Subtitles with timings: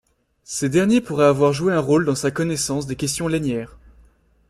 [0.45, 3.77] Ces derniers pourraient avoir joué un rôle dans sa connaissance des questions lainières.